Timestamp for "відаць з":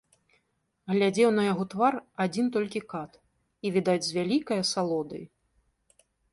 3.79-4.19